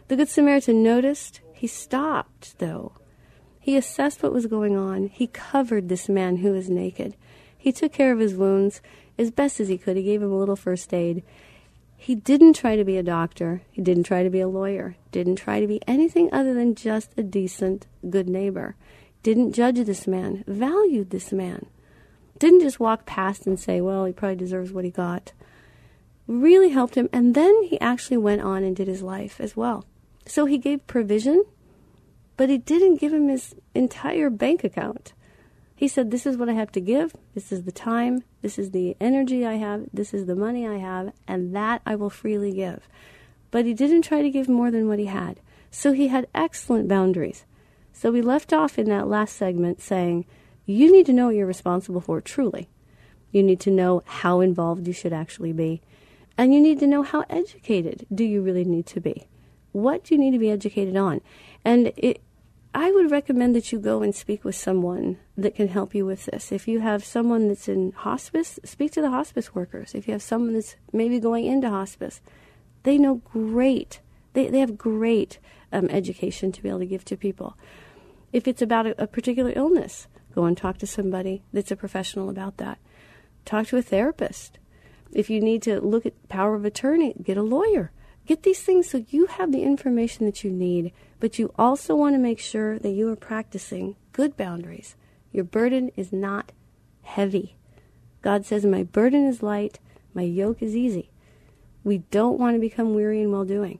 [0.08, 1.40] The Good Samaritan noticed.
[1.52, 2.92] He stopped, though.
[3.58, 5.08] He assessed what was going on.
[5.08, 7.16] He covered this man who was naked.
[7.56, 8.80] He took care of his wounds
[9.18, 9.96] as best as he could.
[9.96, 11.22] He gave him a little first aid.
[11.96, 13.62] He didn't try to be a doctor.
[13.72, 14.96] He didn't try to be a lawyer.
[15.10, 18.76] Didn't try to be anything other than just a decent, good neighbor.
[19.22, 20.44] Didn't judge this man.
[20.46, 21.66] Valued this man.
[22.38, 25.32] Didn't just walk past and say, well, he probably deserves what he got.
[26.26, 27.08] Really helped him.
[27.12, 29.84] And then he actually went on and did his life as well.
[30.26, 31.44] So he gave provision,
[32.36, 35.14] but he didn't give him his entire bank account.
[35.74, 37.14] He said, This is what I have to give.
[37.34, 38.24] This is the time.
[38.42, 39.86] This is the energy I have.
[39.92, 41.12] This is the money I have.
[41.26, 42.88] And that I will freely give.
[43.50, 45.40] But he didn't try to give more than what he had.
[45.70, 47.44] So he had excellent boundaries.
[47.92, 50.26] So we left off in that last segment saying,
[50.66, 52.68] You need to know what you're responsible for truly.
[53.32, 55.82] You need to know how involved you should actually be.
[56.36, 59.26] And you need to know how educated do you really need to be
[59.72, 61.20] what do you need to be educated on?
[61.64, 62.20] And it,
[62.74, 66.26] I would recommend that you go and speak with someone that can help you with
[66.26, 66.52] this.
[66.52, 69.94] If you have someone that's in hospice, speak to the hospice workers.
[69.94, 72.20] If you have someone that's maybe going into hospice,
[72.82, 74.00] they know great.
[74.34, 75.38] They, they have great
[75.72, 77.56] um, education to be able to give to people.
[78.32, 82.28] If it's about a, a particular illness, go and talk to somebody that's a professional
[82.28, 82.78] about that.
[83.44, 84.58] Talk to a therapist.
[85.12, 87.92] If you need to look at power of attorney, get a lawyer.
[88.26, 92.14] Get these things so you have the information that you need, but you also want
[92.14, 94.96] to make sure that you are practicing good boundaries.
[95.32, 96.52] Your burden is not
[97.02, 97.56] heavy.
[98.20, 99.78] God says, My burden is light,
[100.12, 101.10] my yoke is easy.
[101.84, 103.78] We don't want to become weary in well doing,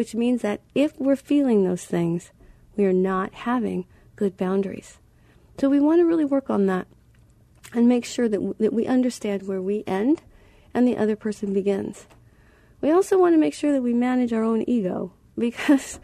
[0.00, 2.30] which means that if we're feeling those things,
[2.74, 3.84] we are not having
[4.16, 4.96] good boundaries.
[5.58, 6.86] So we want to really work on that
[7.74, 10.22] and make sure that, w- that we understand where we end
[10.72, 12.06] and the other person begins.
[12.80, 16.00] We also want to make sure that we manage our own ego because,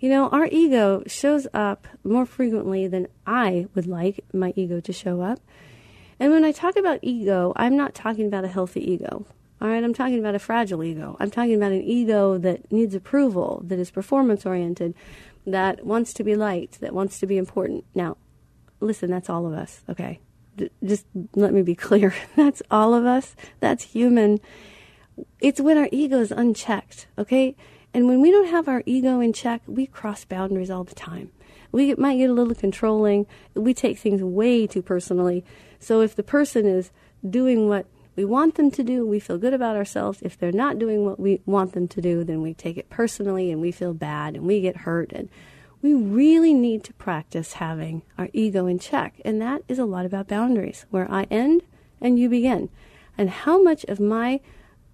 [0.00, 4.92] you know, our ego shows up more frequently than I would like my ego to
[4.94, 5.38] show up.
[6.18, 9.26] And when I talk about ego, I'm not talking about a healthy ego.
[9.60, 11.16] All right, I'm talking about a fragile ego.
[11.20, 14.94] I'm talking about an ego that needs approval, that is performance oriented,
[15.46, 17.84] that wants to be liked, that wants to be important.
[17.94, 18.16] Now,
[18.80, 20.20] listen, that's all of us, okay?
[20.56, 22.14] D- just let me be clear.
[22.36, 23.34] that's all of us.
[23.60, 24.40] That's human
[25.40, 27.54] it's when our ego is unchecked, okay?
[27.92, 31.30] And when we don't have our ego in check, we cross boundaries all the time.
[31.70, 33.26] We might get a little controlling.
[33.54, 35.44] We take things way too personally.
[35.78, 36.90] So if the person is
[37.28, 40.20] doing what we want them to do, we feel good about ourselves.
[40.22, 43.50] If they're not doing what we want them to do, then we take it personally
[43.50, 45.12] and we feel bad and we get hurt.
[45.12, 45.28] And
[45.82, 49.20] we really need to practice having our ego in check.
[49.24, 51.62] And that is a lot about boundaries, where I end
[52.00, 52.70] and you begin.
[53.18, 54.40] And how much of my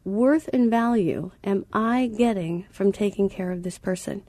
[0.05, 4.23] worth and value am I getting from taking care of this person?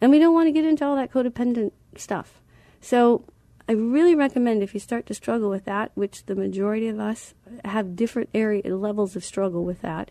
[0.00, 2.40] And we don't want to get into all that codependent stuff.
[2.80, 3.24] So
[3.68, 7.34] I really recommend if you start to struggle with that, which the majority of us
[7.66, 10.10] have different area levels of struggle with that,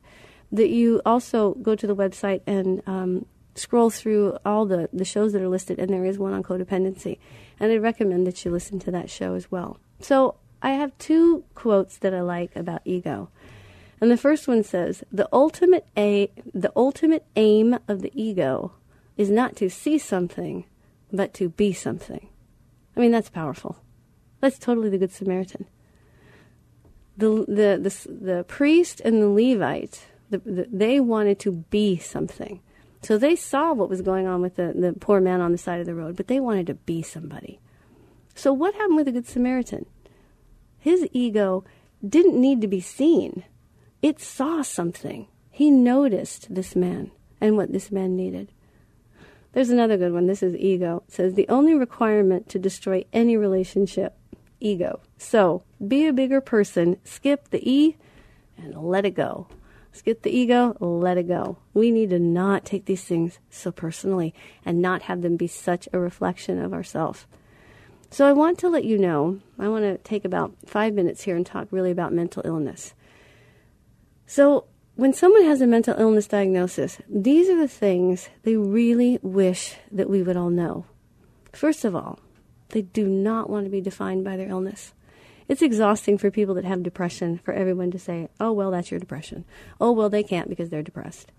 [0.52, 5.34] that you also go to the website and um, scroll through all the, the shows
[5.34, 7.18] that are listed, and there is one on codependency.
[7.60, 9.80] And I recommend that you listen to that show as well.
[10.00, 13.30] So I have two quotes that I like about ego.
[14.00, 18.74] And the first one says, "The ultimate a the ultimate aim of the ego
[19.18, 20.66] is not to see something,
[21.12, 22.30] but to be something."
[22.98, 23.78] I mean, that's powerful.
[24.42, 25.68] That's totally the good Samaritan.
[27.16, 32.60] The the the, the priest and the Levite, the, the, they wanted to be something.
[33.04, 35.80] So they saw what was going on with the, the poor man on the side
[35.80, 37.60] of the road, but they wanted to be somebody.
[38.34, 39.86] So what happened with the Good Samaritan?
[40.80, 41.64] His ego
[42.08, 43.44] didn't need to be seen.
[44.02, 45.28] It saw something.
[45.52, 48.52] He noticed this man and what this man needed.
[49.58, 50.28] There's another good one.
[50.28, 51.02] This is ego.
[51.08, 54.16] It says the only requirement to destroy any relationship,
[54.60, 55.00] ego.
[55.18, 57.98] So be a bigger person, skip the E
[58.56, 59.48] and let it go.
[59.92, 61.58] Skip the ego, let it go.
[61.74, 64.32] We need to not take these things so personally
[64.64, 67.26] and not have them be such a reflection of ourselves.
[68.12, 71.36] So I want to let you know, I want to take about five minutes here
[71.36, 72.94] and talk really about mental illness.
[74.28, 74.66] So,
[74.98, 80.10] when someone has a mental illness diagnosis, these are the things they really wish that
[80.10, 80.86] we would all know.
[81.54, 82.20] First of all,
[82.70, 84.94] they do not want to be defined by their illness.
[85.48, 89.00] It's exhausting for people that have depression for everyone to say, oh, well, that's your
[89.00, 89.46] depression.
[89.80, 91.32] Oh, well, they can't because they're depressed.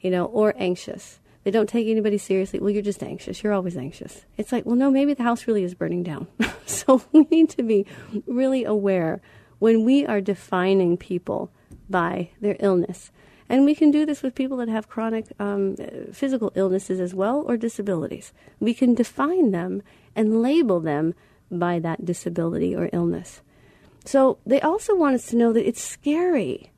[0.00, 1.20] You know, or anxious.
[1.44, 2.60] They don't take anybody seriously.
[2.60, 3.42] Well, you're just anxious.
[3.42, 4.24] You're always anxious.
[4.38, 6.28] It's like, well, no, maybe the house really is burning down.
[6.66, 7.84] so we need to be
[8.26, 9.20] really aware
[9.58, 11.52] when we are defining people
[11.88, 13.10] by their illness.
[13.48, 15.76] And we can do this with people that have chronic um,
[16.12, 18.32] physical illnesses as well or disabilities.
[18.58, 19.82] We can define them
[20.16, 21.14] and label them
[21.50, 23.40] by that disability or illness.
[24.04, 26.72] So they also want us to know that it's scary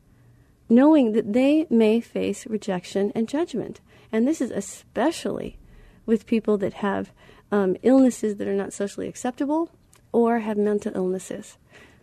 [0.68, 3.80] knowing that they may face rejection and judgment.
[4.12, 5.58] And this is especially
[6.06, 7.12] with people that have
[7.50, 9.70] um, illnesses that are not socially acceptable
[10.12, 11.56] or have mental illnesses.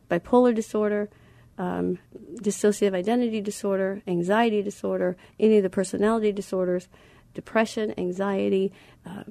[0.09, 1.09] Bipolar disorder,
[1.57, 1.99] um,
[2.41, 6.87] dissociative identity disorder, anxiety disorder, any of the personality disorders,
[7.33, 8.71] depression, anxiety,
[9.05, 9.23] uh,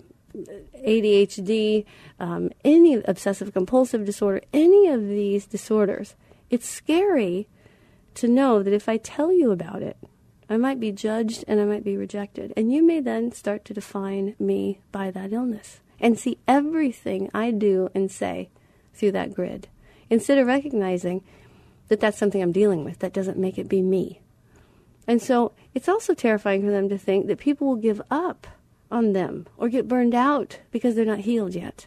[0.84, 1.84] ADHD,
[2.18, 6.14] um, any obsessive compulsive disorder, any of these disorders.
[6.50, 7.48] It's scary
[8.14, 9.96] to know that if I tell you about it,
[10.48, 12.52] I might be judged and I might be rejected.
[12.56, 17.50] And you may then start to define me by that illness and see everything I
[17.50, 18.50] do and say
[18.92, 19.68] through that grid
[20.10, 21.22] instead of recognizing
[21.88, 23.00] that that's something I'm dealing with.
[23.00, 24.20] That doesn't make it be me.
[25.06, 28.46] And so it's also terrifying for them to think that people will give up
[28.90, 31.86] on them or get burned out because they're not healed yet.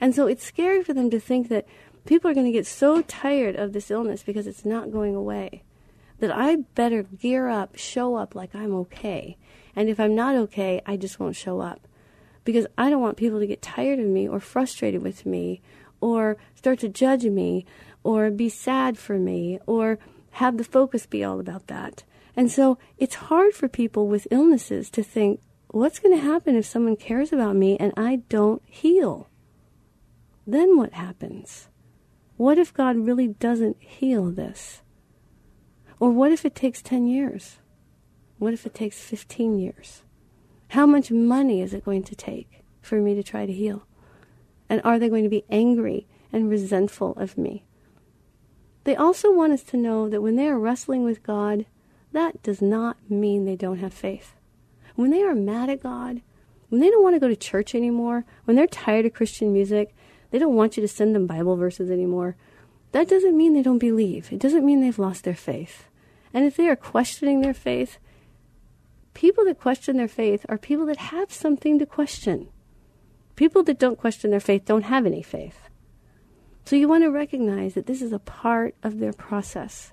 [0.00, 1.66] And so it's scary for them to think that
[2.04, 5.62] people are going to get so tired of this illness because it's not going away
[6.20, 9.36] that I better gear up, show up like I'm okay.
[9.74, 11.86] And if I'm not okay, I just won't show up.
[12.44, 15.60] Because I don't want people to get tired of me or frustrated with me
[16.00, 17.64] or start to judge me
[18.02, 19.98] or be sad for me or
[20.32, 22.04] have the focus be all about that.
[22.36, 26.64] And so it's hard for people with illnesses to think, what's going to happen if
[26.64, 29.28] someone cares about me and I don't heal?
[30.46, 31.68] Then what happens?
[32.36, 34.82] What if God really doesn't heal this?
[35.98, 37.58] Or what if it takes 10 years?
[38.38, 40.02] What if it takes 15 years?
[40.68, 43.86] How much money is it going to take for me to try to heal?
[44.68, 47.64] And are they going to be angry and resentful of me?
[48.90, 51.64] They also want us to know that when they are wrestling with God,
[52.10, 54.34] that does not mean they don't have faith.
[54.96, 56.22] When they are mad at God,
[56.70, 59.94] when they don't want to go to church anymore, when they're tired of Christian music,
[60.32, 62.34] they don't want you to send them Bible verses anymore,
[62.90, 64.32] that doesn't mean they don't believe.
[64.32, 65.84] It doesn't mean they've lost their faith.
[66.34, 67.98] And if they are questioning their faith,
[69.14, 72.48] people that question their faith are people that have something to question.
[73.36, 75.69] People that don't question their faith don't have any faith.
[76.70, 79.92] So you want to recognize that this is a part of their process.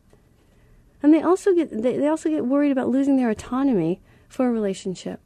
[1.01, 3.99] And they also get they, they also get worried about losing their autonomy
[4.29, 5.19] for a relationship.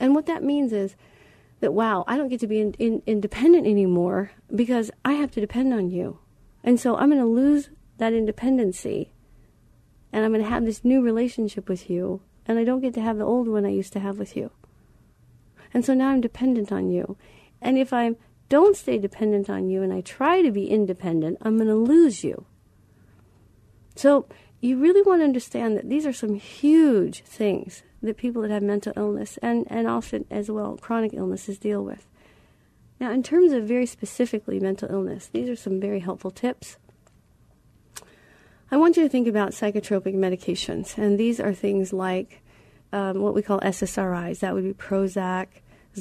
[0.00, 0.96] And what that means is
[1.60, 5.40] that wow, I don't get to be in, in, independent anymore because I have to
[5.40, 6.18] depend on you.
[6.64, 9.12] And so I'm going to lose that independency
[10.12, 13.00] and I'm going to have this new relationship with you, and I don't get to
[13.00, 14.50] have the old one I used to have with you.
[15.72, 17.16] And so now I'm dependent on you.
[17.62, 18.16] And if I
[18.48, 22.24] don't stay dependent on you and I try to be independent, I'm going to lose
[22.24, 22.46] you.
[23.94, 24.26] So
[24.60, 28.62] you really want to understand that these are some huge things that people that have
[28.62, 32.06] mental illness and, and often as well chronic illnesses deal with.
[33.00, 36.76] Now, in terms of very specifically mental illness, these are some very helpful tips
[38.70, 42.42] I want you to think about psychotropic medications, and these are things like
[42.92, 44.40] um, what we call SSRIs.
[44.40, 45.46] That would be Prozac,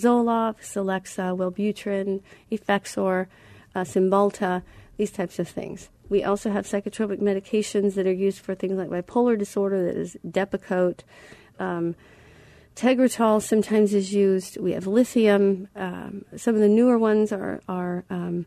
[0.01, 2.21] Zoloft, Celexa, Wellbutrin,
[2.51, 3.27] Effexor,
[3.75, 4.63] uh, Cymbalta,
[4.97, 5.89] these types of things.
[6.09, 10.17] We also have psychotropic medications that are used for things like bipolar disorder, that is
[10.25, 11.01] Depakote.
[11.59, 11.95] Um,
[12.75, 14.57] Tegretol sometimes is used.
[14.57, 15.67] We have lithium.
[15.75, 18.45] Um, some of the newer ones are, are um,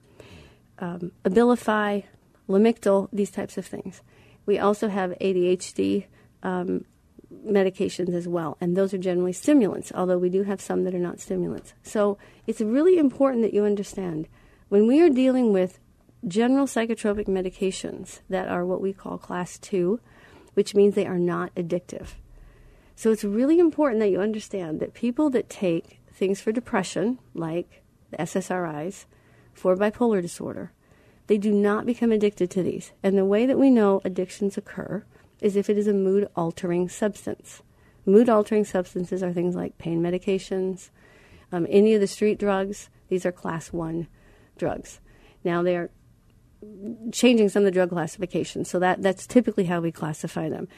[0.79, 2.05] um, Abilify,
[2.49, 4.03] Lamictal, these types of things.
[4.47, 6.07] We also have ADHD
[6.43, 6.85] um,
[7.47, 10.99] medications as well, and those are generally stimulants, although we do have some that are
[10.99, 11.75] not stimulants.
[11.83, 14.29] So it's really important that you understand
[14.69, 15.79] when we are dealing with
[16.27, 20.01] general psychotropic medications that are what we call class 2,
[20.55, 22.09] which means they are not addictive.
[22.97, 27.83] So it's really important that you understand that people that take things for depression, like
[28.11, 29.07] the SSRIs,
[29.55, 30.73] for bipolar disorder,
[31.27, 32.93] they do not become addicted to these.
[33.03, 35.05] And the way that we know addictions occur
[35.41, 37.63] is if it is a mood altering substance.
[38.07, 40.91] Mood altering substances are things like pain medications,
[41.53, 42.89] um, any of the street drugs.
[43.09, 44.09] These are class one
[44.57, 45.01] drugs.
[45.45, 45.91] Now they are
[47.13, 50.69] changing some of the drug classifications, so that, that's typically how we classify them.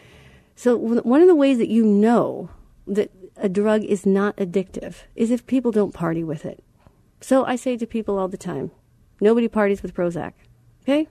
[0.55, 2.51] So, one of the ways that you know
[2.87, 6.63] that a drug is not addictive is if people don't party with it.
[7.21, 8.71] So, I say to people all the time
[9.23, 10.33] Nobody parties with Prozac.
[10.83, 11.07] Okay?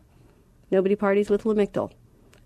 [0.70, 1.92] Nobody parties with Lamictal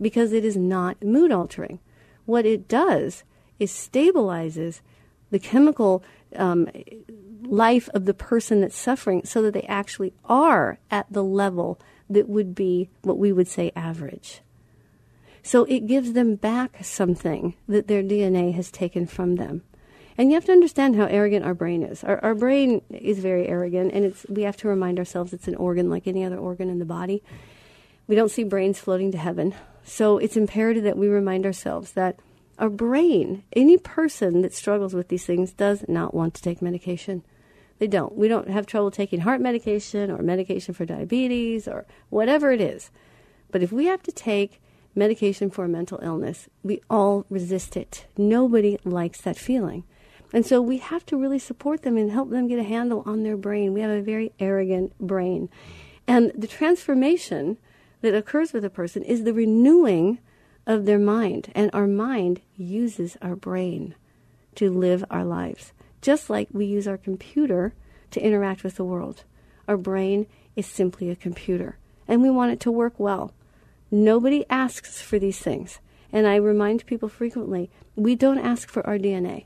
[0.01, 1.79] because it is not mood altering.
[2.25, 3.23] What it does
[3.59, 4.81] is stabilizes
[5.31, 6.03] the chemical
[6.35, 6.67] um,
[7.43, 11.79] life of the person that's suffering so that they actually are at the level
[12.09, 14.41] that would be what we would say average.
[15.43, 19.63] So it gives them back something that their DNA has taken from them.
[20.17, 22.03] And you have to understand how arrogant our brain is.
[22.03, 25.55] Our, our brain is very arrogant, and it's, we have to remind ourselves it's an
[25.55, 27.21] organ like any other organ in the body.
[28.07, 29.53] We don't see brains floating to heaven.
[29.85, 32.19] So it's imperative that we remind ourselves that
[32.57, 37.23] our brain, any person that struggles with these things, does not want to take medication.
[37.77, 38.15] They don't.
[38.15, 42.89] We don't have trouble taking heart medication or medication for diabetes or whatever it is.
[43.51, 44.59] But if we have to take
[44.95, 48.07] medication for a mental illness, we all resist it.
[48.17, 49.83] Nobody likes that feeling.
[50.33, 53.21] And so we have to really support them and help them get a handle on
[53.21, 53.73] their brain.
[53.73, 55.49] We have a very arrogant brain.
[56.07, 57.57] And the transformation
[58.05, 60.19] that occurs with a person is the renewing
[60.65, 61.51] of their mind.
[61.53, 63.95] And our mind uses our brain
[64.55, 67.73] to live our lives, just like we use our computer
[68.11, 69.23] to interact with the world.
[69.67, 71.77] Our brain is simply a computer,
[72.07, 73.33] and we want it to work well.
[73.91, 75.79] Nobody asks for these things.
[76.11, 79.45] And I remind people frequently we don't ask for our DNA.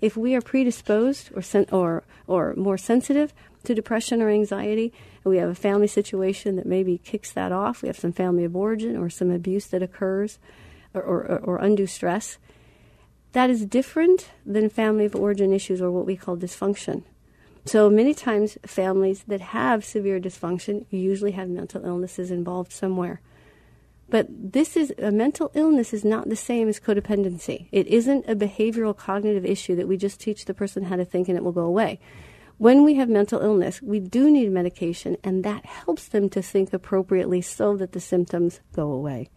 [0.00, 3.32] If we are predisposed or, sen- or, or more sensitive
[3.64, 4.92] to depression or anxiety,
[5.24, 8.54] we have a family situation that maybe kicks that off, we have some family of
[8.54, 10.38] origin or some abuse that occurs
[10.92, 12.38] or, or, or undue stress,
[13.32, 17.02] that is different than family of origin issues or what we call dysfunction.
[17.66, 23.20] So many times, families that have severe dysfunction usually have mental illnesses involved somewhere.
[24.10, 27.68] But this is a mental illness is not the same as codependency.
[27.72, 31.26] It isn't a behavioral cognitive issue that we just teach the person how to think
[31.28, 31.98] and it will go away.
[32.64, 36.72] When we have mental illness, we do need medication, and that helps them to think
[36.72, 39.28] appropriately so that the symptoms go away.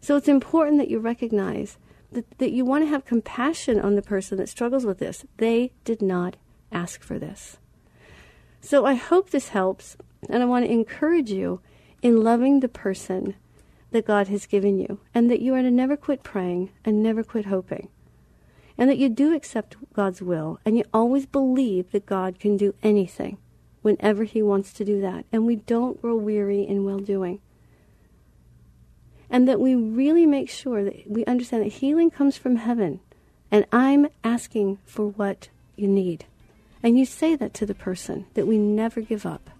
[0.00, 1.78] So it's important that you recognize
[2.10, 5.24] that, that you want to have compassion on the person that struggles with this.
[5.36, 6.34] They did not
[6.72, 7.58] ask for this.
[8.60, 9.96] So I hope this helps,
[10.28, 11.60] and I want to encourage you
[12.02, 13.36] in loving the person
[13.92, 17.22] that God has given you, and that you are to never quit praying and never
[17.22, 17.88] quit hoping
[18.76, 22.74] and that you do accept God's will and you always believe that God can do
[22.82, 23.38] anything
[23.82, 25.26] whenever He wants to do that.
[25.32, 27.40] And we don't grow weary in well doing.
[29.30, 33.00] And that we really make sure that we understand that healing comes from heaven.
[33.50, 36.24] And I'm asking for what you need.
[36.82, 39.50] And you say that to the person, that we never give up.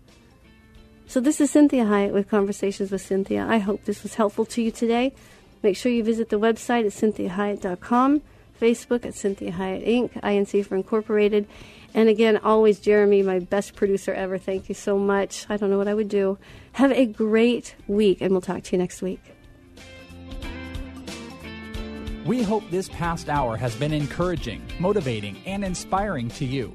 [1.07, 3.47] So, this is Cinthia Hiett with Conversations with Cinthia.
[3.47, 5.13] I hope this was helpful to you today.
[5.63, 8.23] Make sure you visit the website at cinthiahiett.com.
[8.61, 11.47] Facebook at Cinthia Hiett Inc., INC for Incorporated.
[11.95, 14.39] And again, always Jeremy, my best producer ever.
[14.39, 15.47] Thank you so much.
[15.49, 16.39] I don't know what I would do.
[16.73, 19.21] Have a great week, and we'll talk to you next week.
[22.25, 26.75] We hope this past hour has been encouraging, motivating, and inspiring to you.